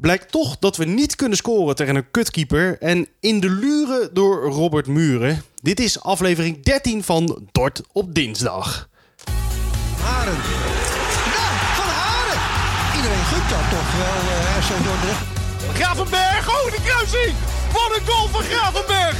[0.00, 2.78] Blijkt toch dat we niet kunnen scoren tegen een kutkeeper.
[2.80, 5.42] En in de luren door Robert Muren.
[5.54, 8.88] Dit is aflevering 13 van Dort op dinsdag.
[10.00, 10.38] Haren.
[11.34, 11.48] Ja,
[11.78, 12.40] van Haren.
[12.96, 15.24] Iedereen gunt dat toch wel, uh, FC Dordrecht.
[15.74, 17.34] Gravenberg, oh de kruising!
[17.72, 19.16] Wat een goal van Gravenberg!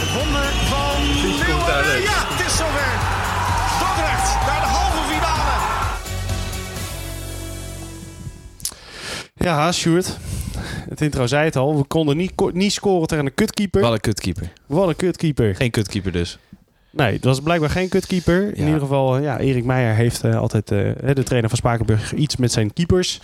[0.00, 0.98] Het wonder van
[1.38, 2.02] Leeuwen.
[2.02, 2.92] Ja, het is zover.
[3.80, 4.85] Dordrecht naar de halve
[9.46, 10.18] Ja, Sjoerd.
[10.88, 11.76] Het intro zei het al.
[11.76, 13.80] We konden niet, niet scoren tegen een kutkeeper.
[13.80, 14.52] Wat een kutkeeper.
[14.66, 15.54] Wat een kutkeeper.
[15.54, 16.38] Geen kutkeeper dus.
[16.90, 18.56] Nee, het was blijkbaar geen kutkeeper.
[18.56, 20.78] In ieder geval, eh, ja, Erik Meijer heeft eh, altijd, eh,
[21.14, 23.20] de trainer van Spakenburg, iets met zijn keepers.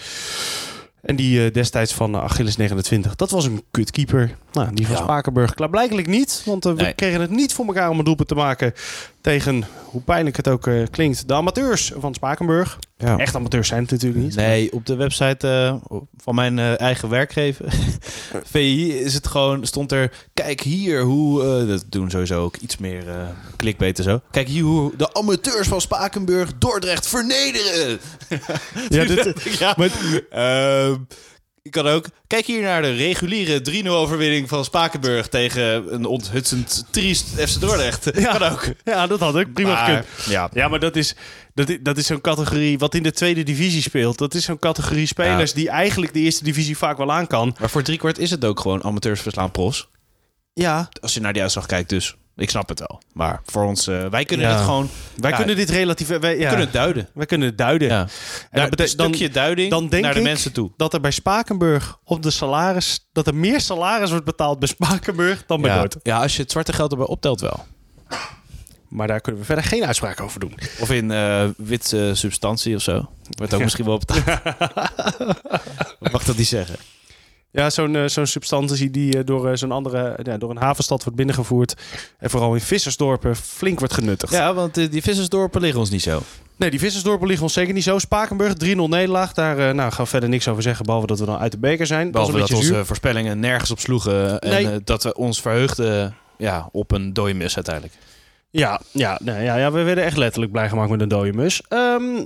[1.01, 4.37] En die destijds van Achilles 29, dat was een kutkeeper.
[4.53, 5.03] Nou, die van Ja.
[5.03, 6.43] Spakenburg klaarblijkelijk niet.
[6.45, 6.93] Want we Nee.
[6.93, 8.73] kregen het niet voor elkaar om een doelpunt te maken
[9.21, 12.79] tegen, hoe pijnlijk het ook klinkt, de amateurs van Spakenburg.
[13.03, 13.17] Ja.
[13.17, 14.35] Echt amateurs zijn het natuurlijk niet.
[14.35, 17.67] Nee, op de website eh, van mijn eh, eigen werkgever,
[18.53, 22.77] VI, is het gewoon, stond er, kijk hier hoe, eh, dat doen sowieso ook iets
[22.77, 24.21] meer eh clickbait en zo.
[24.31, 27.99] Kijk hier hoe de amateurs van Spakenburg Dordrecht vernederen.
[28.89, 29.91] Ja, dit, ja, maar,
[31.63, 36.85] ik kan ook, kijk hier naar de reguliere 3-0 overwinning van Spakenburg tegen een onthutsend
[36.91, 38.11] triest FC Dordrecht.
[38.19, 38.37] Ja.
[38.37, 38.65] Kan ook.
[38.85, 39.53] ja, dat had ik.
[39.53, 40.07] Prima Maar, gekund.
[40.29, 40.51] ja.
[40.53, 41.15] Ja, maar dat is,
[41.55, 44.19] dat is, dat is zo'n categorie wat in de tweede divisie speelt.
[44.19, 45.57] Dat is zo'n categorie spelers Ja.
[45.57, 47.57] die eigenlijk de eerste divisie vaak wel aan kan.
[47.61, 49.89] Maar voor driekwart is het ook gewoon amateurs verslaan pros.
[50.55, 52.17] Ja, Als je naar die uitslag kijkt dus.
[52.37, 53.01] Ik snap het wel.
[53.13, 54.55] Maar voor ons, eh, wij kunnen Ja.
[54.55, 54.89] het gewoon...
[55.17, 56.09] wij Ja, kunnen dit relatief...
[56.09, 57.09] Wij, ja, kunnen het duiden.
[57.15, 57.89] wij kunnen het duiden.
[57.89, 58.07] Ja.
[58.51, 60.71] En dat stukje duiding dan denk naar de mensen toe.
[60.77, 63.09] dat er bij Spakenburg op de salaris...
[63.13, 65.75] dat er meer salaris wordt betaald bij Spakenburg dan bij.
[65.77, 65.97] Noord.
[66.03, 67.65] ja, als je het zwarte geld erbij optelt wel.
[68.89, 70.55] Maar daar kunnen we verder geen uitspraak over doen.
[70.81, 73.11] Of in eh wit eh, substantie of zo.
[73.31, 74.25] Wordt ook misschien wel betaald.
[76.01, 76.77] Wat mag dat niet zeggen?
[77.53, 81.03] Ja, zo'n eh, zo'n substantie die eh, door, eh, zo'n andere, ja, door een havenstad
[81.03, 81.75] wordt binnengevoerd...
[82.19, 84.33] en vooral in vissersdorpen flink wordt genuttigd.
[84.33, 86.23] Ja, want die vissersdorpen liggen ons niet zo.
[86.57, 87.99] Nee, die vissersdorpen liggen ons zeker niet zo.
[87.99, 88.57] Spakenburg, 3-0
[88.89, 89.33] nederlaag.
[89.33, 91.87] Daar nou, gaan we verder niks over zeggen, behalve dat we dan uit de beker
[91.87, 92.11] zijn.
[92.11, 94.39] Behalve dat dat onze voorspellingen nergens op sloegen.
[94.39, 94.81] En Nee.
[94.85, 97.95] dat we ons verheugden ja, op een dode mis uiteindelijk.
[98.51, 101.63] Ja, ja, nee, ja, ja, we werden echt letterlijk blij gemaakt met een dode mus.
[101.69, 102.25] Ehm,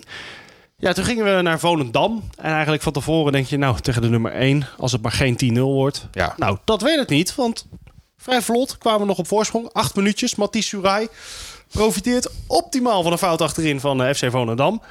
[0.79, 2.23] ja, toen gingen we naar Volendam.
[2.37, 5.55] En eigenlijk van tevoren denk je, nou, tegen de nummer 1, als het maar geen
[5.57, 6.09] 10-0 wordt.
[6.13, 6.35] Ja.
[6.37, 7.67] Nou, dat weet het niet, want
[8.17, 9.73] vrij vlot kwamen we nog op voorsprong.
[9.73, 11.09] Acht minuutjes, Mathies Surai
[11.71, 14.83] profiteert optimaal van een fout achterin van eh, FC Volendam.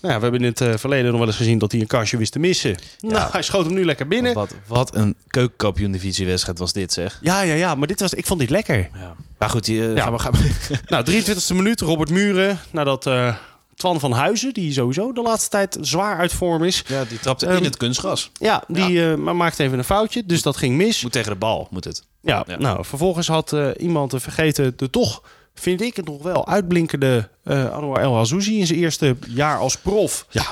[0.00, 1.86] Nou, ja, we hebben in het eh, verleden nog wel eens gezien dat hij een
[1.86, 2.76] kansje wist te missen.
[3.00, 4.34] Nou, hij schoot hem nu lekker binnen.
[4.34, 7.18] Wat, wat een keukenkampioen divisiewedstrijd was dit zeg.
[7.22, 8.88] Ja, ja, ja, maar dit was, ik vond dit lekker.
[8.94, 9.14] Ja.
[9.38, 10.02] Maar goed, die, eh, Ja.
[10.02, 10.34] gaan we gaan
[10.86, 12.58] Nou, 23e minuut, Robert Muren.
[12.70, 13.36] Nadat eh
[13.82, 16.84] Twan van Huizen, die sowieso de laatste tijd zwaar uit vorm is.
[16.86, 18.30] Ja, die trapte Ehm, in het kunstgras.
[18.34, 21.02] Ja, die eh, maar maakte even een foutje, dus dat ging mis.
[21.02, 22.04] Moet tegen de bal, moet het.
[22.20, 22.56] Ja, Ja.
[22.58, 25.22] nou, vervolgens had eh, iemand eh, vergeten de toch,
[25.54, 29.76] vind ik het nog wel, uitblinkende eh Anwar El Hazouzi in zijn eerste jaar als
[29.76, 30.26] prof.
[30.30, 30.44] Ja.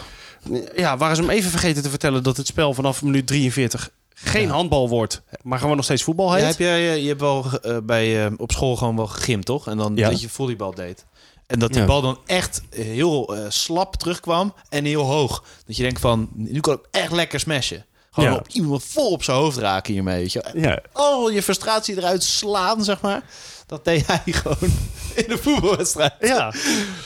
[0.77, 4.49] Ja, waren ze hem even vergeten te vertellen dat het spel vanaf minuut 43 geen
[4.51, 6.41] handbal wordt, maar gewoon nog steeds voetbal heet.
[6.43, 7.45] Ja, heb eh, je hebt wel
[7.83, 9.69] bij, eh, op school gewoon wel gegimd, toch?
[9.69, 10.09] En dan Ja.
[10.11, 11.05] dat je volleybal deed.
[11.51, 11.87] En dat die Ja.
[11.87, 15.45] bal dan echt heel eh, slap terugkwam en heel hoog.
[15.67, 17.85] Dat je denkt van, nu kan ik echt lekker smashen.
[18.11, 18.37] Gewoon Ja.
[18.37, 20.45] op iemand vol op zijn hoofd raken hiermee, weet je.
[20.55, 20.83] Ja,
[21.33, 23.23] je frustratie eruit slaan, zeg maar.
[23.67, 24.57] Dat deed hij gewoon
[25.15, 26.13] in de voetbalwedstrijd.
[26.21, 26.53] ja.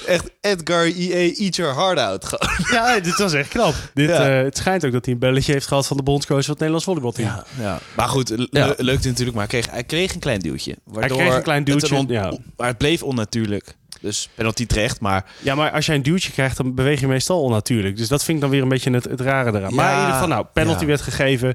[0.07, 2.25] Echt Edgar EA, eat your heart out.
[2.25, 2.57] Gewoon.
[2.71, 3.75] ja, dit was echt knap.
[3.95, 4.39] Dit, Ja.
[4.39, 6.59] eh, het schijnt ook dat hij een belletje heeft gehad van de bondscoach van het
[6.59, 7.29] Nederlands volleybalteam.
[7.29, 7.81] Ja, ja.
[7.97, 9.37] Maar goed, le- leuk natuurlijk.
[9.37, 10.77] Maar hij kreeg, hij kreeg een klein duwtje.
[10.85, 12.45] Waardoor kreeg een klein het duwtje, on-.
[12.57, 13.77] Maar het bleef onnatuurlijk.
[14.05, 15.25] Dus penalty terecht, maar...
[15.43, 17.97] Ja, maar als jij een duwtje krijgt, dan beweeg je meestal onnatuurlijk.
[17.97, 19.71] Dus dat vind ik dan weer een beetje het, het rare eraan.
[19.71, 20.87] Ja, maar in ieder geval, nou, penalty ja.
[20.87, 21.55] werd gegeven.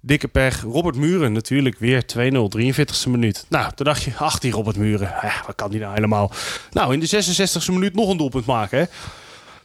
[0.00, 0.60] Dikke pech.
[0.62, 3.44] Robert Muren natuurlijk weer 2-0, 43ste minuut.
[3.48, 5.14] Nou, toen dacht je, ach, die Robert Muren.
[5.22, 6.32] Ja, wat kan die nou helemaal?
[6.70, 8.84] Nou, in de 66ste minuut nog een doelpunt maken, hè.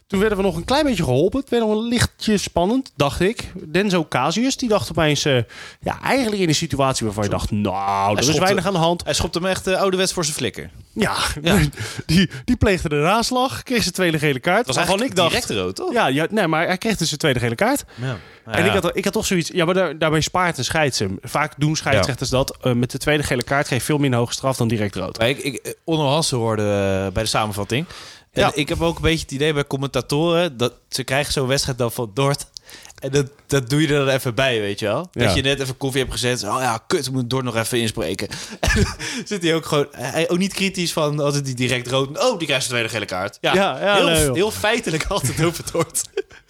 [0.06, 1.40] Toen werden we nog een klein beetje geholpen.
[1.40, 3.52] Het werd nog een lichtje spannend, dacht ik.
[3.66, 5.24] Denzo Casius, die dacht opeens...
[5.24, 5.36] eh,
[5.80, 7.50] ja, eigenlijk in een situatie waarvan je dacht...
[7.50, 9.04] Nou, er is schopte- weinig aan de hand.
[9.04, 10.70] Hij schopt hem echt uh, ouderwets voor zijn flikker.
[10.94, 11.16] Ja,
[12.06, 13.62] die, die pleegde de naaslag.
[13.62, 14.66] Kreeg zijn tweede gele kaart.
[14.66, 15.30] Dat was eigenlijk ik dacht...
[15.30, 15.92] direct rood, toch?
[15.92, 17.84] Ja, ja, nee, maar hij kreeg dus zijn tweede gele kaart.
[17.94, 18.16] Ja.
[18.44, 19.50] en ik had, ik had toch zoiets...
[19.52, 21.18] Ja, maar daar, daarbij spaart een scheids hem.
[21.22, 22.56] Vaak doen scheidsrechters dat.
[22.60, 25.18] Eh, met de tweede gele kaart geeft veel minder hoge straf dan direct rood.
[25.18, 27.86] Maar ik, ik, eh, Onno hoorde eh, bij de samenvatting.
[28.32, 28.50] En Ja.
[28.54, 30.56] ik heb ook een beetje het idee bij commentatoren...
[30.56, 32.46] dat ze krijgen zo'n wedstrijd dan van Dort...
[33.04, 35.08] En dat, dat doe je er dan even bij, weet je wel?
[35.12, 35.24] Ja.
[35.24, 36.44] Dat je net even koffie hebt gezet.
[36.44, 38.28] Oh ja, kut, we moeten Dort nog even inspreken.
[38.60, 38.86] En
[39.24, 39.86] zit hij ook gewoon...
[39.90, 42.08] Hij, ook niet kritisch van altijd die direct rood...
[42.08, 43.38] Oh, die krijgt zijn tweede gele kaart.
[43.40, 46.02] Ja, Ja, ja, heel, nee, heel feitelijk altijd over Dort.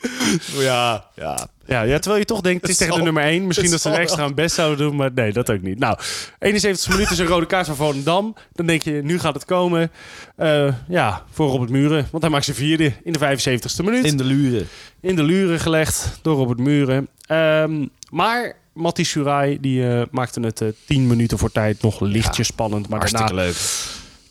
[0.58, 1.48] Ja, ja.
[1.66, 3.46] Ja, ja, terwijl je toch denkt, het is Het tegen de nummer 1.
[3.46, 5.78] Misschien het dat ze een extra hun best zouden doen, maar nee, dat ook niet.
[5.78, 5.98] Nou,
[6.38, 8.34] 71 minuten is een rode kaart van Volendam.
[8.52, 9.90] Dan denk je, nu gaat het komen.
[10.36, 12.08] Eh, ja, voor Robert Muren.
[12.10, 14.04] Want hij maakt zijn vierde in de 75ste minuut.
[14.04, 14.68] In de luren.
[15.00, 17.08] in de luren gelegd door Robert Muren.
[17.26, 22.46] Ehm, maar Matty Surai die, eh, maakte het eh 10 minuten voor tijd nog lichtjes
[22.46, 22.88] spannend.
[22.88, 23.56] Maar daarna, leuk.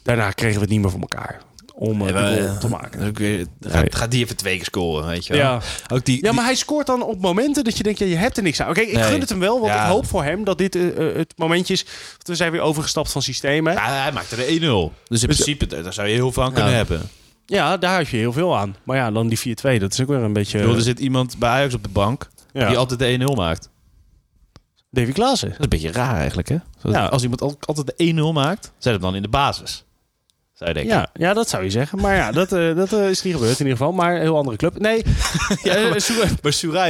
[0.03, 1.41] daarna kregen we het niet meer voor elkaar
[1.75, 3.13] om eh, Ja, te maken.
[3.17, 3.71] Je- Nee.
[3.73, 5.41] gaat, gaat die even twee keer scoren, weet je wel.
[5.41, 5.61] Ja.
[5.93, 8.37] Ook die, ja, maar hij scoort dan op momenten dat je denkt, ja, je hebt
[8.37, 8.69] er niks aan.
[8.69, 9.03] Oké, ik Nee.
[9.03, 11.85] gun het hem wel, want ik hoop voor hem dat dit het momentje is.
[12.23, 13.73] We zijn weer overgestapt van systemen.
[13.73, 14.93] Ja, hij maakte er 1-0.
[15.07, 17.01] Dus in Dus- principe, daar daar zou je heel veel aan kunnen hebben.
[17.45, 18.75] Ja, daar had je heel veel aan.
[18.83, 20.57] Maar ja, dan die 4-2, dat is ook weer een beetje...
[20.57, 22.67] Ik bedoel, er zit iemand bij Ajax op de bank ja.
[22.67, 23.69] die altijd de 1-0 maakt.
[24.89, 25.47] Davy Klaassen.
[25.49, 26.57] Dat is een beetje raar eigenlijk, hè?
[26.83, 27.05] Ja.
[27.05, 29.83] Als iemand al- altijd de 1-0 maakt, zet hem dan in de basis.
[30.53, 30.95] Zou je denken.
[30.95, 32.01] Ja, ja, dat zou je zeggen.
[32.01, 33.91] Maar ja, dat, eh, dat eh, is niet gebeurd in ieder geval.
[33.93, 34.79] Maar een heel andere club.
[34.79, 36.01] Nee, eh, maar-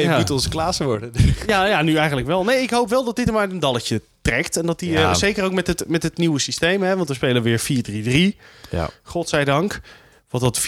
[0.01, 0.17] Ja.
[0.17, 1.11] moet onze Klaassen worden.
[1.47, 2.43] Ja, ja, nu eigenlijk wel.
[2.43, 4.57] Nee, ik hoop wel dat dit er maar een dalletje trekt.
[4.57, 5.13] En dat die, Ja.
[5.13, 8.37] zeker ook met het, met het nieuwe systeem, hè, want we spelen weer 4-3-3.
[8.69, 8.89] Ja.
[9.03, 9.81] Godzijdank.
[10.33, 10.61] Want dat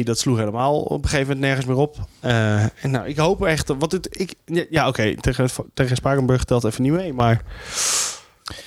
[0.00, 1.96] 4-3-1-2, dat sloeg helemaal op een gegeven moment nergens meer op.
[2.20, 3.68] Eh, en nou, ik hoop echt...
[3.78, 7.42] Wat het, ik, ja, ja, oké, tegen, tegen Spakenburg telt even niet mee, maar...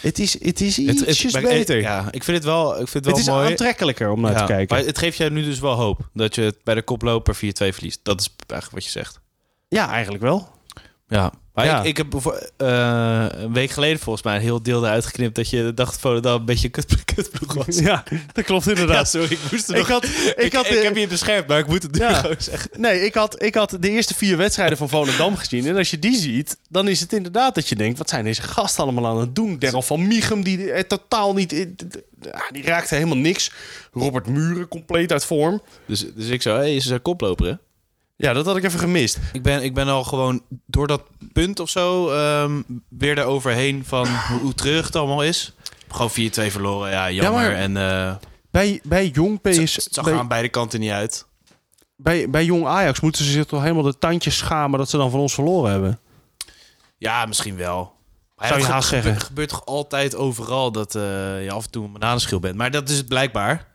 [0.02, 1.82] Het is, het is ietsjes maar- beter.
[1.82, 3.50] Ja, ik vind het wel, ik vind het wel het is mooi.
[3.50, 4.76] aantrekkelijker om naar Ja, te kijken.
[4.76, 7.40] Maar het geeft jou nu dus wel hoop dat je het bij de koploper 4-2
[7.40, 8.00] verliest.
[8.04, 9.20] Dat is eigenlijk wat je zegt.
[9.68, 10.50] Ja, eigenlijk wel.
[11.08, 11.32] Ja.
[11.54, 11.80] Maar Ja.
[11.80, 12.16] Ik, ik heb
[12.58, 16.40] eh, een week geleden volgens mij een heel deel eruit geknipt dat je dacht Volendam
[16.40, 17.80] een beetje kut, kutploeg was.
[17.80, 19.10] Ja, dat klopt Ja, inderdaad.
[19.10, 19.88] sorry, ik moest er ik nog...
[19.88, 20.04] had,
[20.36, 22.26] ik, had, ik de- heb je beschermd, maar ik moet het nu Ja.
[22.38, 22.70] zeggen.
[22.78, 25.66] Nee, ik had, ik had de eerste vier wedstrijden van Volendam gezien.
[25.68, 27.98] En als je die ziet, dan is het inderdaad dat je denkt...
[27.98, 29.60] wat zijn deze gasten allemaal aan het doen?
[29.60, 31.54] Daryl van Michum, die eh, totaal niet...
[31.54, 31.66] eh,
[32.52, 33.52] die raakte helemaal niks.
[33.94, 35.62] Robert Muren, compleet uit vorm.
[35.86, 37.54] Dus, dus ik zo, hé, hey, is een koploper, hè?
[38.20, 39.20] Ja, dat had ik even gemist.
[39.34, 41.02] Ik ben, ik ben al gewoon door dat
[41.34, 45.54] punt of zo ehm, weer eroverheen van hoe, hoe terug het allemaal is.
[45.90, 46.14] Gewoon 4-2
[46.52, 47.54] verloren, ja, jammer.
[47.56, 48.16] En eh
[48.52, 51.26] Bij, bij, jong het, PS, het zag bij, aan beide kanten niet uit.
[51.96, 54.80] bij, bij jong Ajax moeten ze zich toch helemaal de tandjes schamen...
[54.80, 56.00] dat ze dan van ons verloren hebben.
[56.98, 57.96] Ja, misschien wel.
[58.36, 59.12] Maar Zou je het haast ge- zeggen.
[59.12, 61.02] gebeurt, gebeurt toch altijd overal dat eh,
[61.44, 62.56] je af en toe een bananenschil bent.
[62.56, 63.68] Maar dat is het blijkbaar.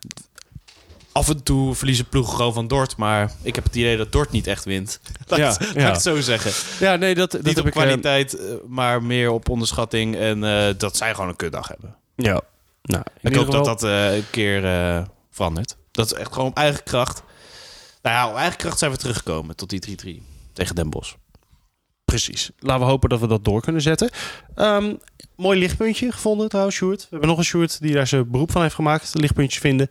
[1.12, 2.96] Af en toe verliezen ploegen gewoon van Dort.
[2.96, 5.00] Maar ik heb het idee dat Dort niet echt wint.
[5.26, 5.86] Laat, Ja, ik- laat ja.
[5.88, 6.52] ik het zo zeggen.
[6.86, 10.16] Ja, nee, dat, dat niet op eh, kwaliteit, eh, maar meer op onderschatting.
[10.16, 11.96] En eh, dat zij gewoon een kutdag hebben.
[12.16, 12.40] ja.
[12.82, 13.82] Nou, Ik hoop dat geval- dat
[14.16, 14.60] een keer
[15.30, 15.76] verandert.
[15.90, 17.22] Dat is echt gewoon op eigen kracht.
[18.02, 20.22] Nou ja, op eigen kracht zijn we teruggekomen tot die 3-3
[20.52, 21.14] tegen Den Bosch.
[22.04, 22.50] Precies.
[22.58, 24.10] Laten we hopen dat we dat door kunnen zetten.
[24.54, 24.94] Ehm,
[25.36, 27.00] mooi lichtpuntje gevonden trouwens, Sjoerd.
[27.00, 29.12] We hebben nog een Sjoerd die daar zijn beroep van heeft gemaakt.
[29.12, 29.90] De lichtpuntjes vinden.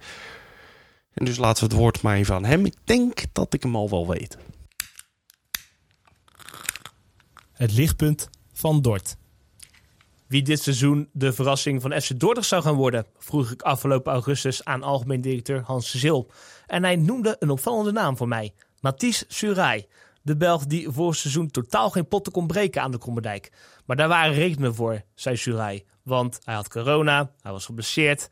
[1.13, 2.65] En dus laten we het woord maar even aan hem.
[2.65, 4.37] Ik denk dat ik hem al wel weet.
[7.51, 9.15] Het lichtpunt van Dort.
[10.27, 14.65] Wie dit seizoen de verrassing van FC Dordrecht zou gaan worden, vroeg ik afgelopen augustus
[14.65, 16.31] aan algemeen directeur Hans Zil.
[16.67, 19.85] En hij noemde een opvallende naam voor mij: Mathies Surai.
[20.21, 23.51] De Belg die vorig seizoen totaal geen potten kon breken aan de Krommerdijk.
[23.85, 25.83] Maar daar waren redenen voor, zei Surai.
[26.03, 28.29] Want hij had corona, hij was geblesseerd.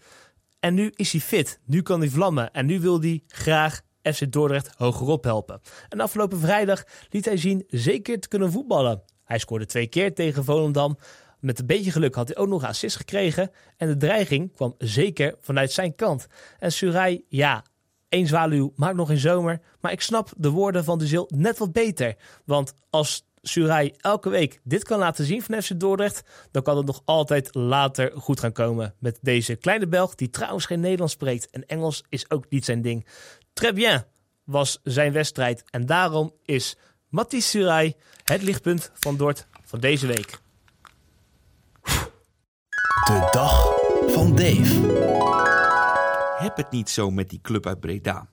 [0.60, 1.60] En nu is hij fit.
[1.66, 2.52] Nu kan hij vlammen.
[2.52, 5.62] En nu wil hij graag FC Dordrecht hogerop helpen.
[5.90, 9.04] En afgelopen vrijdag liet hij zien zeker te kunnen voetballen.
[9.24, 10.98] Hij scoorde twee keer tegen Volendam.
[11.40, 13.52] Met een beetje geluk had hij ook nog assist gekregen.
[13.78, 16.28] En de dreiging kwam zeker vanuit zijn kant.
[16.60, 17.64] En Surai, ja,
[18.10, 19.62] één zwaluw maakt nog geen zomer.
[19.82, 22.16] Maar ik snap de woorden van de Zil net wat beter.
[22.46, 26.86] Want als Surai elke week dit kan laten zien van FC Dordrecht, dan kan het
[26.86, 28.94] nog altijd later goed gaan komen.
[29.00, 32.82] Met deze kleine Belg, die trouwens geen Nederlands spreekt en Engels is ook niet zijn
[32.82, 33.08] ding.
[33.54, 34.06] Très bien
[34.44, 36.78] was zijn wedstrijd en daarom is
[37.10, 37.94] Mathies Surai
[38.24, 40.40] het lichtpunt van Dort van deze week.
[43.04, 43.80] De dag
[44.14, 45.08] van Dave.
[46.38, 48.30] Heb het niet zo met die club uit Breda.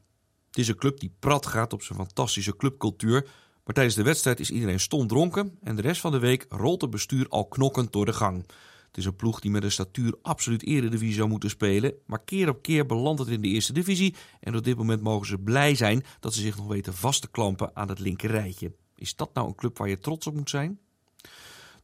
[0.46, 3.28] Het is een club die prat gaat op zijn fantastische clubcultuur.
[3.66, 5.58] Maar tijdens de wedstrijd is iedereen stom dronken.
[5.62, 8.46] En de rest van de week rolt het bestuur al knokkend door de gang.
[8.87, 11.94] Het is een ploeg die met een statuur absoluut eredivisie zou moeten spelen.
[12.06, 14.14] Maar keer op keer belandt het in de eerste divisie.
[14.40, 17.30] En op dit moment mogen ze blij zijn dat ze zich nog weten vast te
[17.30, 18.73] klampen aan het linkerrijtje.
[18.94, 20.78] Is dat nou een club waar je trots op moet zijn?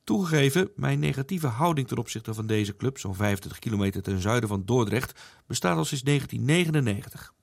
[0.04, 4.64] Toegegeven, mijn negatieve houding ten opzichte van deze club, zo'n 25 kilometer ten zuiden van
[4.64, 7.34] Dordrecht, bestaat al sinds 1999.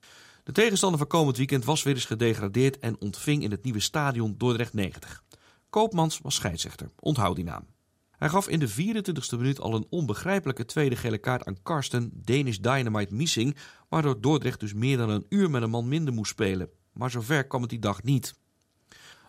[0.44, 4.34] De tegenstander van komend weekend was weer eens gedegradeerd en ontving in het nieuwe stadion
[4.38, 5.24] Dordrecht 90.
[5.70, 7.66] Koopmans was scheidsrechter, onthoud die naam.
[8.10, 12.56] Hij gaf in de 24e minuut al een onbegrijpelijke tweede gele kaart aan Karsten, Danish
[12.56, 13.56] Dynamite Missing,
[13.88, 16.68] waardoor Dordrecht dus meer dan een uur met een man minder moest spelen.
[16.92, 18.34] Maar zover kwam het die dag niet.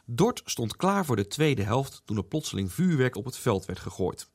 [0.06, 3.80] Dort stond klaar voor de tweede helft toen er plotseling vuurwerk op het veld werd
[3.80, 4.30] gegooid.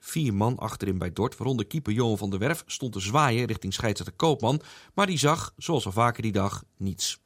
[0.00, 3.74] Vier man achterin bij Dort, waaronder keeper Johan van der Werf, stond te zwaaien richting
[3.74, 4.60] scheidsrechter Koopman,
[4.94, 7.18] maar die zag, zoals al vaker die dag, niets.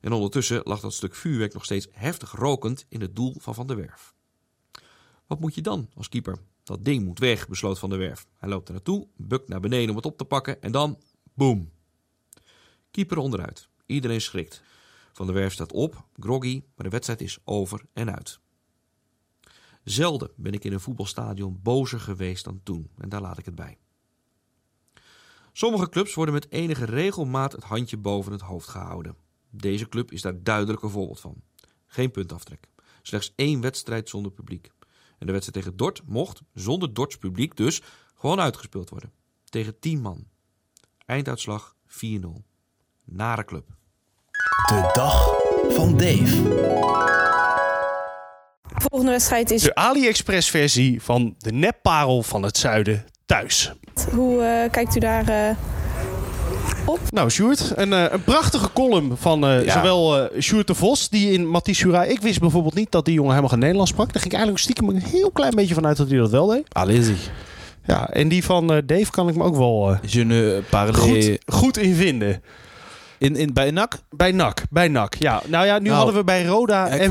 [0.00, 3.66] En ondertussen lag dat stuk vuurwerk nog steeds heftig rokend in het doel van Van
[3.66, 4.14] der Werf.
[5.26, 6.38] Wat moet je dan als keeper?
[6.62, 8.26] Dat ding moet weg, besloot Van der Werf.
[8.38, 11.02] Hij loopt er naartoe, bukt naar beneden om het op te pakken en dan,
[11.34, 11.70] boem.
[12.90, 13.68] Keeper onderuit.
[13.86, 14.62] Iedereen schrikt.
[15.12, 18.40] Van der Werf staat op, groggy, maar de wedstrijd is over en uit.
[19.88, 23.54] Zelden ben ik in een voetbalstadion bozer geweest dan toen, en daar laat ik het
[23.54, 23.78] bij.
[25.52, 29.16] Sommige clubs worden met enige regelmaat het handje boven het hoofd gehouden.
[29.50, 31.42] Deze club is daar duidelijk een voorbeeld van.
[31.86, 32.68] Geen puntaftrek.
[33.02, 34.70] Slechts één wedstrijd zonder publiek.
[35.18, 37.82] En de wedstrijd tegen Dort mocht, zonder Dorts publiek dus,
[38.14, 39.12] gewoon uitgespeeld worden.
[39.44, 40.26] Tegen 10 man.
[41.04, 41.88] Einduitslag 4-0.
[43.04, 43.66] Nare club.
[44.66, 45.40] De dag
[45.74, 47.25] van Dave.
[48.88, 53.72] Volgende wedstrijd is De AliExpress versie van de nepparel van het zuiden thuis.
[54.14, 55.56] hoe eh, kijkt u daar eh,
[57.10, 59.72] Nou, Sjoerd, een, eh, een prachtige column van eh, Ja.
[59.72, 62.10] zowel eh Sjoerd de Vos, die in Mathies Surai...
[62.10, 64.06] Ik wist bijvoorbeeld niet dat die jongen helemaal geen Nederlands sprak.
[64.12, 66.64] Daar ging ik eigenlijk stiekem een heel klein beetje vanuit dat hij dat wel deed.
[66.74, 67.14] Alezi.
[67.86, 70.94] Ja, en die van eh, Dave kan ik me ook wel eh, Je ne parle
[70.94, 72.42] goed, goed in vinden.
[73.18, 73.98] in, in, bij NAC?
[74.10, 75.14] Bij NAC, bij NAC.
[75.18, 77.10] Ja, nou ja, nu Nou, hadden we bij Roda en.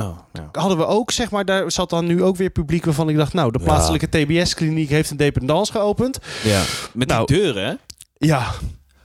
[0.00, 0.48] Oh, ja.
[0.52, 3.32] Hadden we ook, zeg maar, daar zat dan nu ook weer publiek waarvan ik dacht,
[3.32, 6.18] nou, de plaatselijke TBS-kliniek heeft een dependance geopend.
[6.42, 6.62] ja.
[6.92, 7.26] Met Nou.
[7.26, 7.74] die deuren, hè?
[8.26, 8.50] Ja,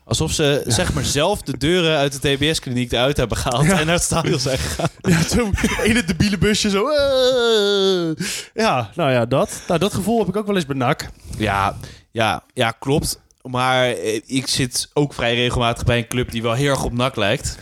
[0.07, 3.95] Alsof ze zeg maar zelf de deuren uit de TBS-kliniek eruit hebben gehaald en naar
[3.95, 4.87] het stadion zijn gegaan.
[5.11, 5.49] Ja, zo
[5.83, 6.87] in het debiele busje zo.
[6.89, 8.25] eh.
[8.53, 9.61] Ja, nou ja, dat.
[9.67, 11.09] Nou, dat gevoel heb ik ook wel eens bij NAC.
[11.37, 11.75] Ja,
[12.11, 13.21] ja, ja, klopt.
[13.49, 16.93] Maar eh, ik zit ook vrij regelmatig bij een club die wel heel erg op
[16.93, 17.57] NAC lijkt.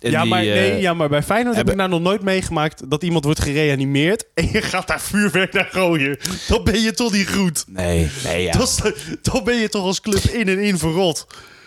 [0.00, 2.22] En Ja die, maar, eh, nee, ja, maar bij Feyenoord heb ik nou nog nooit
[2.22, 6.18] meegemaakt dat iemand wordt gereanimeerd en je gaat daar vuurwerk naar gooien.
[6.48, 7.64] Dan ben je toch niet goed.
[7.68, 8.52] Nee, nee, ja.
[8.52, 11.26] Dat is- dan ben je toch als club in en in verrot.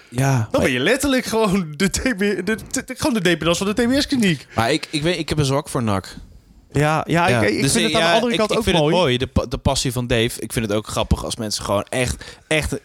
[0.09, 4.47] ja Dan ben je letterlijk gewoon de, TB, de, de- gewoon de van de TBS-kliniek.
[4.55, 6.15] Maar ik, ik, weet, ik heb een zwak voor NAC.
[6.71, 8.63] Ja, ja, Ja, ik, ik dus vind het aan de andere ik- kant ik ook
[8.63, 8.93] vind mooi.
[8.95, 10.41] het mooi, de, de passie van Dave.
[10.41, 12.75] Ik vind het ook grappig als mensen gewoon echt, echt,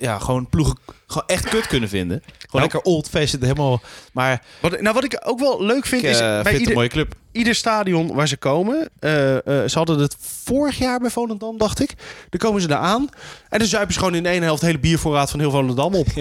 [0.00, 2.22] ja, gewoon ploegen, gewoon echt kut kunnen vinden.
[2.22, 2.62] Gewoon Nou.
[2.62, 3.80] lekker old fashioned, helemaal.
[4.12, 6.88] Maar Wat, nou, wat ik ook wel leuk vind, ik is eh, bij ieder, mooie
[6.88, 7.14] club.
[7.32, 8.88] ieder stadion waar ze komen.
[8.98, 11.94] eh, eh, ze hadden het vorig jaar bij Volendam, dacht ik.
[12.30, 13.08] Dan komen ze daar aan.
[13.48, 15.94] En dan zuipen ze gewoon in de ene helft de hele biervoorraad van heel Volendam
[15.94, 16.06] op.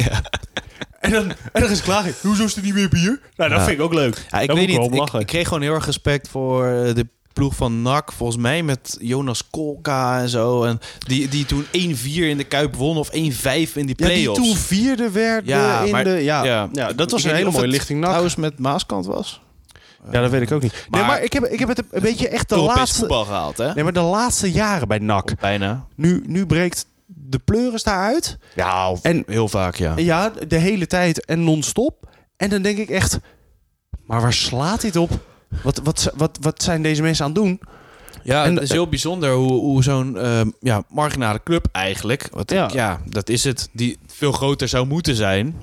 [0.99, 2.05] En, dan, en dan is het klaar.
[2.21, 3.19] Hoezo is er niet meer bier?
[3.35, 3.65] Nou, dat Ja.
[3.65, 4.25] vind ik ook leuk.
[4.29, 4.93] Ja, ik Daar weet niet.
[5.13, 7.07] Ik, ik kreeg gewoon heel erg respect voor de
[7.39, 8.11] ploeg van NAC.
[8.11, 10.63] Volgens mij met Jonas Kolka en zo.
[10.63, 11.69] En die, die toen 1-4
[12.13, 14.39] in de Kuip won of 1-5 in die Ja, die play-offs.
[14.39, 16.09] toen vierde werden Ja, in maar- de...
[16.09, 16.69] Ja, ja.
[16.73, 16.93] ja.
[16.93, 18.07] dat was een hele mooie lichting NAC.
[18.09, 19.41] Trouwens met Maaskant was.
[20.11, 20.71] Ja, dat weet ik ook niet.
[20.71, 22.97] nee, Maar- maar ik heb, ik heb het een beetje echt de Europees laatste...
[22.99, 23.73] voetbal gehaald, hè?
[23.73, 25.39] Nee, maar de laatste jaren bij NAC.
[25.39, 25.85] Bijna.
[25.95, 28.37] Nu, nu breekt de pleuris daaruit.
[28.55, 29.93] Ja, En heel vaak, ja.
[29.97, 32.09] Ja, de hele tijd en non-stop.
[32.37, 33.19] En dan denk ik echt,
[34.05, 35.27] maar waar slaat dit op?
[35.63, 37.59] Wat, wat, wat, wat zijn deze mensen aan het doen?
[38.23, 42.51] Ja, En- het is heel bijzonder hoe, hoe zo'n ehm, ja, marginale club eigenlijk, wat,
[42.51, 42.69] Ja.
[42.73, 43.01] ja.
[43.05, 45.61] dat is het, die veel groter zou moeten zijn,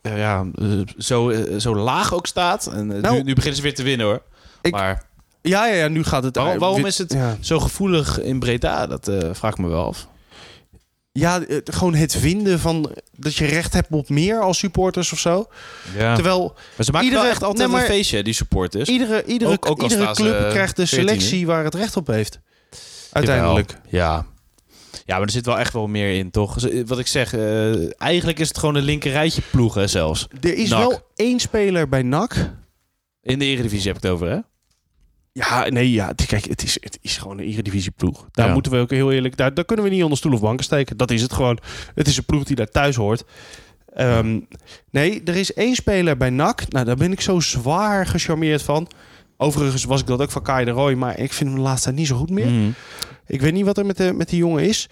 [0.00, 0.66] eh, ja, eh,
[0.98, 2.66] zo, eh, zo laag ook staat.
[2.66, 4.22] En Nou, nu, nu beginnen ze weer te winnen hoor.
[4.60, 5.10] ik- maar
[5.42, 6.36] Ja, ja, ja nu gaat het...
[6.36, 8.86] waarom, waarom is het Ja, zo gevoelig in Breda?
[8.86, 10.06] Dat vraag ik me wel af.
[11.12, 15.18] Ja het- gewoon het vinden van dat je recht hebt op meer als supporters of
[15.18, 15.46] zo.
[15.96, 16.14] Ja.
[16.14, 18.88] Terwijl maar ze maken iedere- wel echt altijd nee, maar- een feestje, die supporters.
[18.88, 20.94] iedere, iedere, Ook- iedere club eh, krijgt de 14e.
[21.10, 22.38] selectie waar het recht op heeft.
[23.12, 23.70] Uiteindelijk.
[23.70, 24.10] Jawel.
[24.14, 24.26] Ja.
[25.06, 26.54] Ja, maar er zit wel echt wel meer in, toch?
[26.60, 30.26] Z- Wat ik zeg, eh, eigenlijk is het gewoon een linkerrijtje ploegen zelfs.
[30.40, 30.78] Er is NAC.
[30.78, 32.34] wel één speler bij NAC.
[33.22, 34.38] In de Eredivisie heb ik het over, hè?
[35.32, 36.06] Ja, nee, ja.
[36.08, 38.26] het- Kijk, het is, het is gewoon een Eredivisie ploeg.
[38.30, 38.52] Daar Ja.
[38.52, 39.36] moeten we ook heel eerlijk...
[39.36, 40.96] Daar, daar kunnen we niet onder stoel of banken steken.
[40.96, 41.58] Dat is het gewoon.
[41.94, 43.24] Het is een ploeg die daar thuis hoort.
[43.94, 44.40] Ehm,
[44.90, 46.68] nee, er is één speler bij NAC.
[46.68, 48.88] Nou, daar ben ik zo zwaar gecharmeerd van.
[49.36, 50.92] Overigens was ik dat ook van Kai de Roy.
[50.94, 52.46] Maar ik vind hem de laatste tijd niet zo goed meer.
[52.50, 52.70] Mhm.
[53.26, 54.88] Ik weet niet wat er met, de, met die jongen is.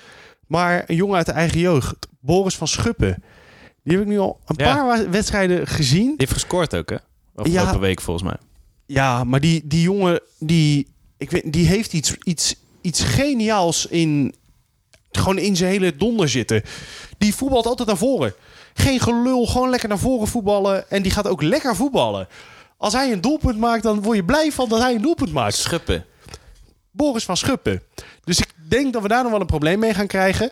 [0.47, 1.95] Maar een jongen uit de eigen jeugd.
[2.21, 3.23] Boris van Schuppen.
[3.85, 4.75] Die heb ik nu al een Ja.
[4.75, 6.05] paar wedstrijden gezien.
[6.07, 6.97] Die heeft gescoord ook, hè?
[7.35, 7.79] Afgelopen Ja.
[7.79, 8.37] week volgens mij.
[8.91, 10.87] Ja, maar die, die jongen, die,
[11.19, 14.35] ik weet, die heeft iets, iets, iets geniaals in,
[15.11, 16.63] gewoon in zijn hele donder zitten.
[17.19, 18.35] Die voetbalt altijd naar voren.
[18.75, 20.91] Geen gelul, gewoon lekker naar voren voetballen.
[20.91, 22.29] En die gaat ook lekker voetballen.
[22.77, 25.55] Als hij een doelpunt maakt, dan word je blij van dat hij een doelpunt maakt.
[25.55, 26.05] Schuppen.
[26.91, 27.83] Boris van Schuppen.
[28.25, 30.51] Dus ik denk dat we daar nog wel een probleem mee gaan krijgen.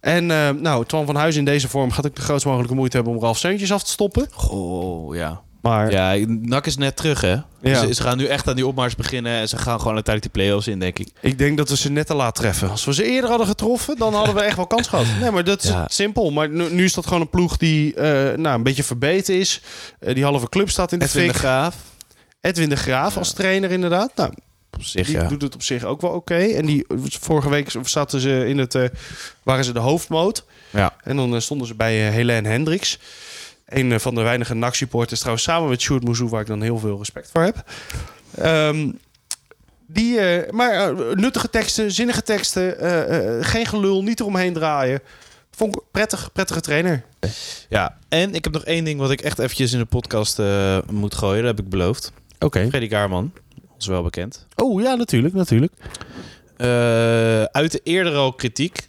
[0.00, 2.96] En eh, nou, Twan van Huis in deze vorm gaat ook de grootst mogelijke moeite
[2.96, 4.28] hebben om Ralf Seuntjes af te stoppen.
[4.50, 5.42] Oh, ja.
[5.62, 7.36] Maar Ja, NAC is net terug, hè?
[7.62, 7.80] Ja.
[7.86, 10.42] Ze, ze gaan nu echt aan die opmars beginnen en ze gaan gewoon uiteindelijk die
[10.44, 11.08] play-offs in, denk ik.
[11.20, 12.70] ik denk dat we ze net te laat treffen.
[12.70, 15.06] Als we ze eerder hadden getroffen, dan hadden we echt wel kans gehad.
[15.20, 15.84] Nee, maar dat is Ja.
[15.88, 16.30] simpel.
[16.30, 19.60] Maar nu, nu is dat gewoon een ploeg die eh, nou, een beetje verbeten is.
[20.00, 21.38] Eh, die halve club staat in de Edwin de fik.
[21.38, 21.76] Graaf.
[22.40, 24.10] Edwin de Graaf als trainer inderdaad.
[24.16, 24.32] Nou,
[24.76, 25.28] Op zich, die ja.
[25.28, 26.34] doet het op zich ook wel oké.
[26.38, 26.86] En die
[27.20, 28.84] vorige week zaten ze in het, eh,
[29.42, 30.44] waren ze de hoofdmoot.
[30.70, 30.94] Ja.
[31.04, 32.98] En dan stonden ze bij Helene Hendricks.
[33.70, 36.28] Een eh, van de weinige NAC-supporters trouwens samen met Sjoerd Mouzou...
[36.28, 37.64] waar ik dan heel veel respect voor heb.
[38.34, 38.90] Ehm,
[39.86, 42.76] die, eh, maar eh, nuttige teksten, zinnige teksten,
[43.44, 45.00] geen gelul, niet eromheen draaien.
[45.50, 47.04] Vond ik prettig, prettige trainer.
[47.68, 50.38] Ja, en ik heb nog één ding wat ik echt eventjes in de podcast
[50.90, 51.44] moet gooien.
[51.44, 52.12] Dat heb ik beloofd.
[52.38, 52.68] Oké.
[52.68, 53.32] Freddy Kaarman,
[53.74, 54.46] ons wel bekend.
[54.56, 55.72] Oh ja, natuurlijk, natuurlijk.
[57.52, 58.88] Uit de eerder al kritiek.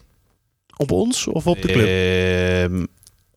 [0.77, 1.87] Op ons of op de club?
[1.87, 2.85] Ehm,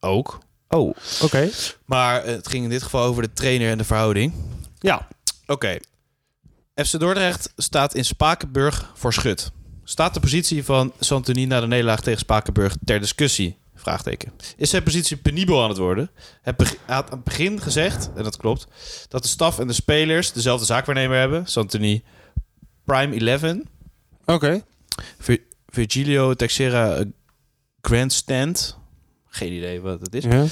[0.00, 0.43] ook.
[0.74, 1.50] Oh, oké.
[1.84, 4.32] Maar het ging in dit geval over de trainer en de verhouding.
[4.78, 5.08] Ja.
[5.46, 5.78] Oké.
[6.74, 9.50] FC Dordrecht staat in Spakenburg voor schut.
[9.84, 13.58] Staat de positie van Santoni na de nederlaag tegen Spakenburg ter discussie?
[13.74, 14.32] Vraagteken.
[14.56, 16.10] Is zijn positie penibel aan het worden?
[16.42, 16.54] Hij
[16.86, 18.66] had aan het begin gezegd, en dat klopt,
[19.08, 21.46] dat de staf en de spelers dezelfde zaakwaarnemer hebben.
[21.46, 22.02] Santoni
[22.84, 23.54] Prime 11.
[24.24, 24.64] Oké.
[25.18, 27.04] Vir- Virgilio Texera eh,
[27.80, 28.78] Grandstand.
[29.34, 30.24] Geen idee wat het is.
[30.24, 30.44] Ja.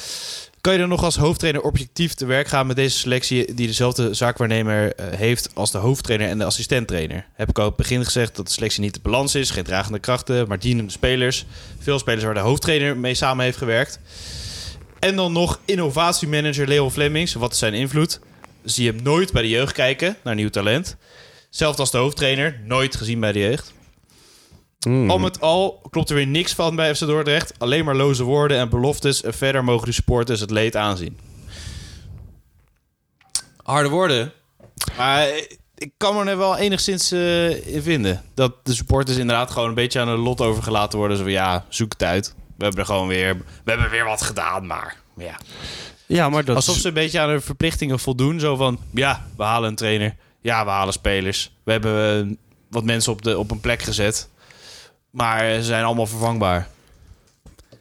[0.61, 4.15] Kan je dan nog als hoofdtrainer objectief te werk gaan met deze selectie die dezelfde
[4.15, 7.27] zaakwaarnemer eh, heeft als de hoofdtrainer en de assistenttrainer?
[7.35, 9.65] Heb ik al op het begin gezegd dat de selectie niet de balans is, geen
[9.65, 11.47] dragende krachten, maar dienende spelers.
[11.79, 13.99] Veel spelers waar de hoofdtrainer mee samen heeft gewerkt.
[14.99, 17.35] En dan nog innovatiemanager Leon Flemings.
[17.35, 18.21] Wat is zijn invloed?
[18.65, 20.97] Zie hem nooit bij de jeugd kijken naar nieuw talent.
[21.51, 23.73] Zelfs als de hoofdtrainer, nooit gezien bij de jeugd.
[24.87, 25.11] Mm.
[25.11, 27.55] Al met al klopt er weer niks van bij FC Dordrecht.
[27.59, 29.23] Alleen maar loze woorden en beloftes.
[29.23, 31.19] En verder mogen de supporters het leed aanzien.
[33.63, 34.33] Harde woorden.
[34.97, 35.29] Maar
[35.75, 38.23] ik kan me er wel enigszins eh, in vinden.
[38.35, 41.17] Dat de supporters inderdaad gewoon een beetje aan hun lot overgelaten worden.
[41.17, 42.35] Zo van, ja, zoek het uit.
[42.57, 43.37] We hebben er gewoon weer...
[43.65, 44.97] We hebben weer wat gedaan, maar...
[45.15, 45.39] maar ja.
[46.07, 48.41] Ja, maar dat Alsof ze een beetje aan hun verplichtingen voldoen.
[48.41, 50.17] Zo van, ja, we halen een trainer.
[50.41, 51.53] Ja, we halen spelers.
[51.65, 52.37] We hebben eh,
[52.71, 54.29] wat mensen op, de, op een plek gezet.
[55.13, 56.69] Maar ze zijn allemaal vervangbaar.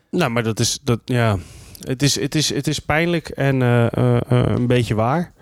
[0.10, 0.80] Nou, maar dat is...
[0.84, 1.38] Dat, ja.
[1.80, 5.34] het, is, het, is, het is pijnlijk en eh, eh, eh, een beetje waar.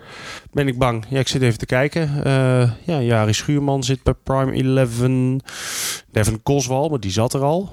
[0.52, 1.04] Ben ik bang.
[1.08, 2.24] Ja, ik zit even te kijken.
[2.24, 4.98] Eh ja, Jari Schuurman zit bij Prime 11.
[6.10, 7.72] Devin Koswal, maar die zat er al.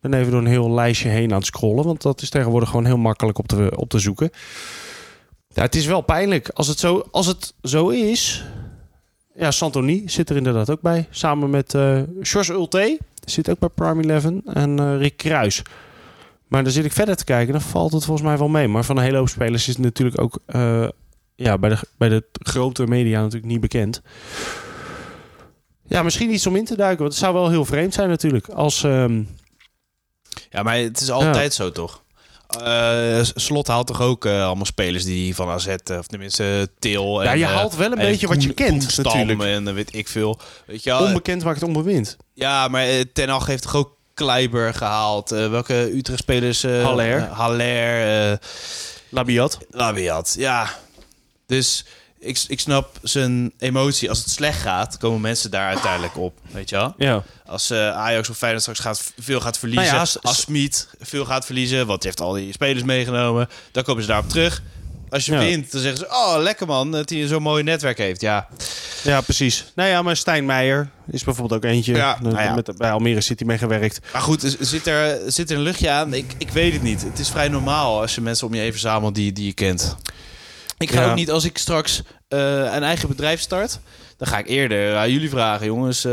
[0.00, 1.84] Ben even door een heel lijstje heen aan het scrollen.
[1.84, 4.30] Want dat is tegenwoordig gewoon heel makkelijk op te, op te zoeken.
[5.48, 6.48] Ja, het is wel pijnlijk.
[6.48, 8.44] Als het zo, als het zo is...
[9.42, 11.06] Ja, Santoni zit er inderdaad ook bij.
[11.10, 12.98] Samen met eh George Ulte.
[13.24, 14.24] Zit ook bij Prime 11.
[14.46, 15.62] En eh, Rick Kruis.
[16.46, 17.52] Maar dan zit ik verder te kijken.
[17.52, 18.68] Dan valt het volgens mij wel mee.
[18.68, 20.38] Maar van een hele hoop spelers is het natuurlijk ook...
[20.46, 20.88] eh,
[21.34, 24.02] ja, bij de, bij de grote media natuurlijk niet bekend.
[25.86, 26.98] Ja, misschien iets om in te duiken.
[27.00, 28.48] Want het zou wel heel vreemd zijn natuurlijk.
[28.48, 28.84] Als...
[28.84, 29.22] ehm,
[30.50, 32.02] Ja, maar het is altijd zo, toch?
[32.60, 37.22] Eh, Slot haalt toch ook eh, allemaal spelers die van AZ, eh, of tenminste Til.
[37.22, 39.42] En, Ja, je haalt wel een en beetje wat je kent, natuurlijk.
[39.42, 40.40] En weet ik veel.
[40.66, 42.16] Weet je onbekend maakt onbewint.
[42.34, 45.32] Ja, maar Ten Hag heeft toch ook Kleiber gehaald?
[45.32, 46.62] Eh, welke Utrecht-spelers?
[46.62, 47.20] Haller.
[47.20, 48.38] Haller.
[49.08, 49.58] Labiat.
[49.70, 50.68] Labiat, ja.
[51.46, 51.84] Dus
[52.22, 54.08] ik, ik snap zijn emotie.
[54.08, 56.38] Als het slecht gaat, komen mensen daar uiteindelijk op.
[56.50, 56.94] Weet je wel?
[56.96, 57.22] Ja.
[57.46, 59.86] Als eh, Ajax of Feyenoord straks gaat, veel gaat verliezen.
[59.86, 63.48] Nou ja, s- als Smit veel gaat verliezen, want je heeft al die spelers meegenomen.
[63.72, 64.62] Dan komen ze daarop terug.
[65.10, 65.38] Als je Ja.
[65.38, 66.06] wint, dan zeggen ze...
[66.08, 68.20] Oh, lekker man, dat hij zo'n mooi netwerk heeft.
[68.20, 68.48] Ja,
[69.02, 69.64] Ja, precies.
[69.74, 71.94] Nou ja, maar Stijn Meijer is bijvoorbeeld ook eentje.
[71.94, 72.54] Ja, Eh, nou ja.
[72.54, 74.00] Met, bij Almere City mee gewerkt.
[74.12, 76.14] maar goed, zit er, zit er een luchtje aan?
[76.14, 77.02] Ik, ik weet het niet.
[77.02, 79.96] Het is vrij normaal als je mensen om je heen verzamelt die, die je kent.
[80.82, 81.10] Ik ga Ja.
[81.10, 82.38] ook niet, als ik straks eh,
[82.74, 83.80] een eigen bedrijf start...
[84.16, 85.66] dan ga ik eerder aan jullie vragen.
[85.66, 86.04] Jongens,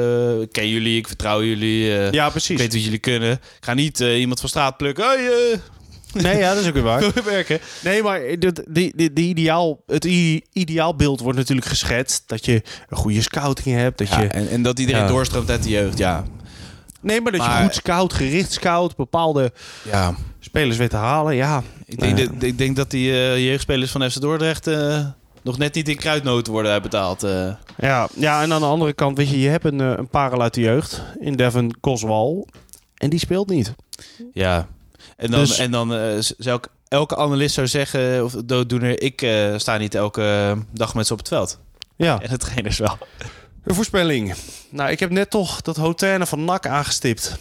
[0.42, 1.98] ik ken jullie, ik vertrouw jullie.
[1.98, 2.58] eh, Ja, Ik precies.
[2.60, 3.32] weet wat jullie kunnen.
[3.32, 5.06] Ik ga niet iemand van straat plukken.
[5.06, 5.60] Hey,
[6.14, 7.12] Nee, ja, dat is ook weer waar.
[7.24, 7.60] werken?
[7.84, 10.06] Nee, maar dit- die, die, die ideaal, het
[10.54, 12.24] ideaalbeeld wordt natuurlijk geschetst.
[12.26, 13.98] Dat je een goede scouting hebt.
[13.98, 15.08] Dat Ja, je, en, en dat iedereen Ja.
[15.08, 16.24] doorstroomt uit de jeugd, ja.
[17.02, 18.96] nee, maar dat maar- je goed scout, gericht scout.
[18.96, 19.52] Bepaalde
[19.84, 20.16] ja.
[20.40, 21.36] Spelers weet te halen.
[21.36, 25.06] Ja, Ik denk, dat, ik denk dat die eh, jeugdspelers van FC Dordrecht eh,
[25.42, 27.24] nog net niet in kruidnoten worden uitbetaald.
[27.24, 27.54] eh.
[27.78, 30.54] ja, ja, en aan de andere kant, weet je, je hebt een, een parel uit
[30.54, 31.02] de jeugd.
[31.20, 32.48] In Devon Koswal.
[32.96, 33.74] En die speelt niet.
[34.34, 34.68] Ja.
[35.18, 35.90] En dan, Dus- en dan
[36.38, 41.14] zou ik, elke analist zou zeggen, of dooddoener, ik sta niet elke dag met ze
[41.14, 41.60] op het veld.
[41.96, 42.98] Ja, En de trainers wel.
[43.64, 44.34] een voorspelling.
[44.70, 47.38] Nou, ik heb net toch dat Hoterne van NAC aangestipt.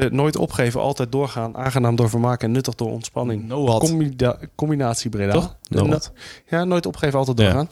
[0.00, 1.56] De nooit opgeven, altijd doorgaan.
[1.56, 3.46] Aangenaam door vermaak en nuttig door ontspanning.
[3.46, 3.80] Noad.
[3.80, 5.32] Combina- combinatie Breda.
[5.32, 5.56] Toch?
[5.68, 5.98] No-
[6.48, 7.44] ja, nooit opgeven, altijd Ja.
[7.44, 7.68] doorgaan.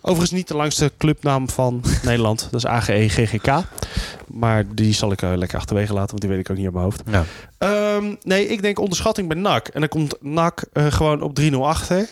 [0.00, 2.48] Overigens niet de langste clubnaam van Nederland.
[2.50, 3.62] Dat is AGE GGK.
[4.26, 6.72] Maar die zal ik eh, lekker achterwege laten, want die weet ik ook niet op
[6.72, 7.02] mijn hoofd.
[7.10, 7.24] Ja.
[7.58, 9.68] Ehm, nee, ik denk onderschatting bij NAC.
[9.68, 12.08] En dan komt NAC eh, gewoon op 3-0 achter.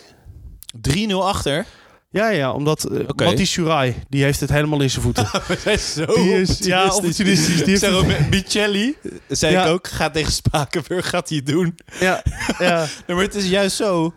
[0.81, 1.65] 3-0 achter.
[2.13, 3.23] Ja, ja, omdat uh, Oké.
[3.23, 5.27] Matty Surai, die heeft het helemaal in zijn voeten.
[5.95, 7.55] Zo Die is- ja, opportunistisch.
[7.63, 8.95] Die heeft ook Micheli,
[9.29, 9.63] zei Ja.
[9.65, 11.75] ik ook, gaat tegen Spakenburg, gaat hij het doen.
[11.99, 12.23] ja,
[12.59, 12.87] ja.
[13.07, 14.13] Maar het is juist zo.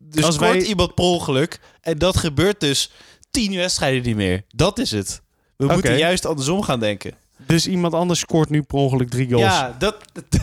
[0.00, 1.60] Dus Als wij- iemand per ongeluk.
[1.80, 2.90] En dat gebeurt dus
[3.30, 4.42] tien wedstrijden niet meer.
[4.54, 5.20] Dat is het.
[5.56, 7.12] We moeten juist andersom gaan denken.
[7.46, 9.42] Dus iemand anders scoort nu per ongeluk drie goals.
[9.42, 10.42] Ja, dat, dat, dat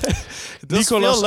[0.79, 1.19] is Nicolas.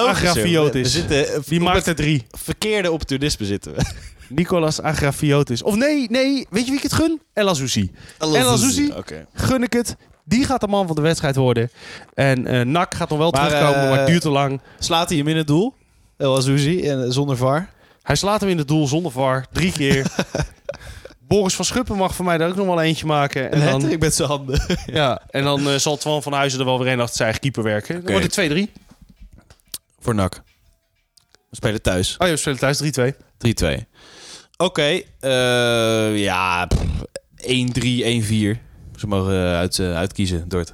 [0.73, 2.25] We zitten eh, Die maakt het er drie.
[2.31, 3.85] verkeerde opportunisme zitten we.
[4.29, 5.63] Nicolas Agrafiotis.
[5.63, 7.21] Of nee, nee, weet je wie ik het gun?
[7.33, 7.93] El Azouzi.
[8.19, 9.27] El Azouzi, Oké.
[9.35, 9.97] gun ik het.
[10.25, 11.71] Die gaat de man van de wedstrijd worden.
[12.15, 14.61] En eh Nak gaat nog wel Maar, terugkomen, eh, maar het duurt te lang.
[14.79, 15.75] Slaat hij hem in het doel?
[16.17, 17.71] El Azouzi, en eh, zonder VAR.
[18.03, 19.47] Hij slaat hem in het doel zonder VAR.
[19.53, 20.07] Drie keer.
[21.29, 23.51] Boris van Schuppen mag voor mij daar ook nog wel eentje maken.
[23.51, 24.61] En En dan, dan, met zijn handen.
[24.87, 27.43] ja, en dan eh, zal Twan van Huizen er wel weer een achter zijn eigen
[27.43, 28.05] keeper werken.
[28.05, 28.73] Dan wordt het 2-3.
[30.01, 30.43] Voor NAC.
[31.51, 32.13] We spelen thuis.
[32.15, 32.17] 3-2.
[32.19, 33.89] Oh ja, we spelen thuis 3-2.
[34.65, 35.01] Oké.
[35.21, 36.81] eh, ja, pff,
[37.37, 38.61] 1-3, 1-4.
[38.97, 40.73] Ze mogen eh, uit, eh, uitkiezen, Dort.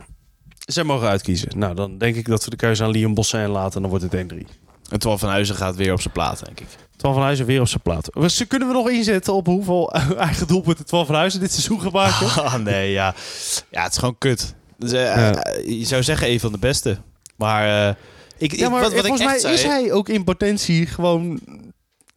[0.67, 1.59] Zij mogen uitkiezen.
[1.59, 3.75] Nou, dan denk ik dat we de keuze aan Liam Bossen laten.
[3.75, 4.47] En dan wordt het 1-3.
[4.91, 6.67] En Twan van Huizen gaat weer op zijn plaat, denk ik.
[6.97, 8.09] Twan van Huizen weer op zijn plaat.
[8.13, 11.93] Dus kunnen we nog inzetten op hoeveel eigen doelpunten Twan van Huizen dit seizoen gaat
[11.93, 12.27] maken?
[12.45, 13.15] Ah, nee, ja.
[13.71, 14.55] Ja, het is gewoon kut.
[14.79, 15.45] Dus, Ja.
[15.67, 16.99] je zou zeggen een van de beste.
[17.37, 17.95] Maar, eh,
[18.39, 19.55] ik, Ja, ik- maar wat, wat ik volgens mij zei...
[19.55, 21.41] is hij ook in potentie gewoon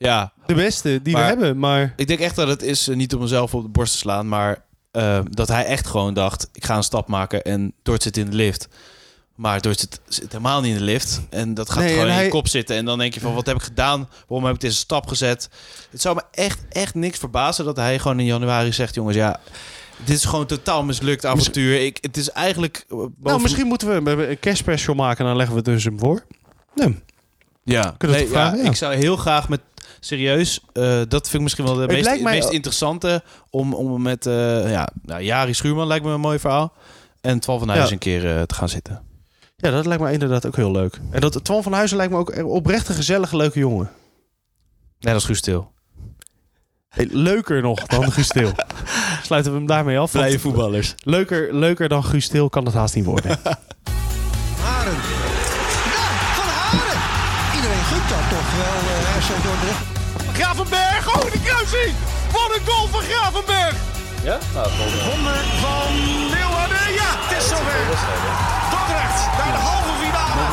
[0.03, 1.59] Ja, de beste die Maar- we hebben.
[1.59, 3.97] Maar ik denk echt dat het is, eh, niet om mezelf op de borst te
[3.97, 8.03] slaan, maar eh, dat hij echt gewoon dacht, ik ga een stap maken en Dort
[8.03, 8.67] zit in de lift.
[9.35, 11.21] Maar Dort zit, zit helemaal niet in de lift.
[11.29, 12.75] En dat gaat Nee, gewoon in hij- je kop zitten.
[12.75, 14.09] En dan denk je van, wat heb ik gedaan?
[14.27, 15.49] Waarom heb ik deze stap gezet?
[15.91, 19.39] Het zou me echt, echt niks verbazen dat hij gewoon in januari zegt, jongens, ja...
[20.05, 21.81] Dit is gewoon totaal mislukt avontuur.
[21.85, 22.77] Ik, het is eigenlijk...
[22.77, 25.71] eh, boven- nou, misschien moeten we een cash special maken en dan leggen we het
[25.71, 26.23] dus hem voor.
[26.75, 26.99] Nee.
[27.63, 27.95] Ja,
[28.31, 28.53] Ja.
[28.53, 29.59] ik zou heel graag met
[30.05, 30.59] serieus.
[30.73, 34.71] eh, dat vind ik misschien wel de meest, mij meest interessante om, om met eh
[34.71, 36.73] ja, nou, Jari Schuurman lijkt me een mooi verhaal
[37.21, 37.93] en Twan van Huizen Ja.
[37.93, 39.01] een keer eh, te gaan zitten.
[39.55, 40.99] Ja, dat lijkt me inderdaad ook heel leuk.
[41.11, 43.89] En dat Twan van Huizen lijkt me ook een oprecht een gezellige, leuke jongen.
[44.99, 45.71] Nee, dat is Guus Stil.
[46.89, 48.27] Hey, leuker nog dan Guus.
[49.23, 50.11] Sluiten we hem daarmee af.
[50.11, 50.95] want voetballers.
[51.03, 53.29] Leuker, leuker dan Guus kan het haast niet worden.
[54.63, 54.93] Haren.
[54.93, 57.55] Ja, van Haren.
[57.55, 59.92] Iedereen gunt dat toch wel, uh, Dordrecht.
[60.43, 61.95] Gravenberg, oh de kruising!
[62.31, 63.75] Wat een goal van Gravenberg!
[64.23, 64.37] Ja?
[64.53, 64.67] Nou,
[65.09, 65.93] Wonder van
[66.33, 66.93] Leeuwarden.
[66.93, 67.79] Ja, het is zover.
[68.71, 70.43] Dordrecht naar de halve finale.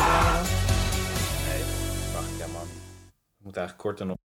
[3.37, 4.21] moet eigenlijk korter nog.